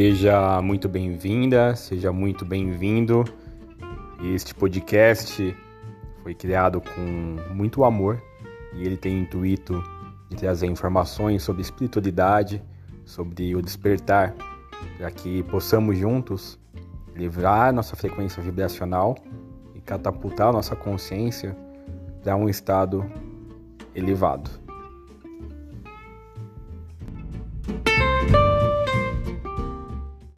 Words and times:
Seja 0.00 0.62
muito 0.62 0.88
bem-vinda, 0.88 1.76
seja 1.76 2.10
muito 2.10 2.42
bem-vindo. 2.42 3.22
Este 4.32 4.54
podcast 4.54 5.54
foi 6.22 6.34
criado 6.34 6.80
com 6.80 7.54
muito 7.54 7.84
amor 7.84 8.18
e 8.72 8.82
ele 8.82 8.96
tem 8.96 9.16
o 9.16 9.18
intuito 9.24 9.84
de 10.30 10.36
trazer 10.36 10.68
informações 10.68 11.42
sobre 11.42 11.60
espiritualidade, 11.60 12.62
sobre 13.04 13.54
o 13.54 13.60
despertar, 13.60 14.34
para 14.96 15.10
que 15.10 15.42
possamos 15.42 15.98
juntos 15.98 16.58
livrar 17.14 17.70
nossa 17.70 17.94
frequência 17.94 18.42
vibracional 18.42 19.18
e 19.74 19.82
catapultar 19.82 20.50
nossa 20.50 20.74
consciência 20.74 21.54
para 22.22 22.34
um 22.34 22.48
estado 22.48 23.04
elevado. 23.94 24.69